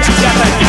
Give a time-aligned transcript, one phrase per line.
[0.00, 0.63] back, got that.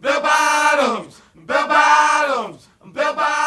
[0.00, 3.45] bell bottoms, bell bottoms, bell bottoms.